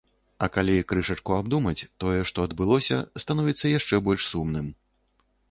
А 0.45 0.47
калі 0.53 0.77
крышачку 0.91 1.35
абдумаць 1.35 1.87
тое, 2.05 2.21
што 2.31 2.47
адбылося, 2.49 2.99
становіцца 3.25 3.73
яшчэ 3.77 4.03
больш 4.09 4.27
сумным. 4.33 4.75